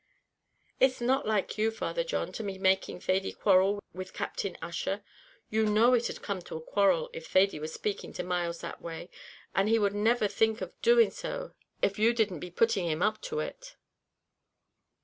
[0.79, 5.03] "It's not like you, Father John, to be making Thady quarrel with Captain Ussher.
[5.51, 8.61] You know it'd come to a quarrel if Thady was to be spaking to Myles
[8.61, 9.11] that way;
[9.53, 11.53] and he would never think of doing so
[11.83, 13.75] av you didn't be putting him up to it."